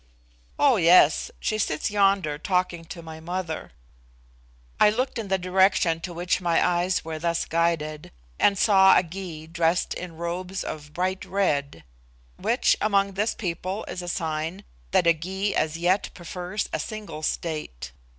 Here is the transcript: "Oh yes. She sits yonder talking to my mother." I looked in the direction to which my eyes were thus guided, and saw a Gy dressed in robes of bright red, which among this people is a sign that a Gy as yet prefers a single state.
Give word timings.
"Oh 0.57 0.77
yes. 0.77 1.29
She 1.39 1.59
sits 1.59 1.91
yonder 1.91 2.39
talking 2.39 2.85
to 2.85 3.03
my 3.03 3.19
mother." 3.19 3.71
I 4.79 4.89
looked 4.89 5.19
in 5.19 5.27
the 5.27 5.37
direction 5.37 5.99
to 5.99 6.11
which 6.11 6.41
my 6.41 6.59
eyes 6.65 7.05
were 7.05 7.19
thus 7.19 7.45
guided, 7.45 8.11
and 8.39 8.57
saw 8.57 8.97
a 8.97 9.03
Gy 9.03 9.45
dressed 9.45 9.93
in 9.93 10.17
robes 10.17 10.63
of 10.63 10.91
bright 10.91 11.23
red, 11.23 11.83
which 12.37 12.75
among 12.81 13.11
this 13.13 13.35
people 13.35 13.85
is 13.85 14.01
a 14.01 14.07
sign 14.07 14.63
that 14.89 15.05
a 15.05 15.13
Gy 15.13 15.55
as 15.55 15.77
yet 15.77 16.09
prefers 16.15 16.67
a 16.73 16.79
single 16.79 17.21
state. 17.21 17.91